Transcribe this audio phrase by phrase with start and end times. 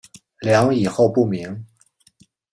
[0.39, 1.63] 梁以后不明。